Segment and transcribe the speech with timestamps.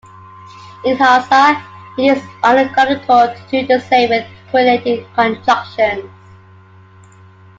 [0.83, 1.63] In Hausa
[1.95, 6.09] it is ungrammatical to do the same with coordinating conjunctions.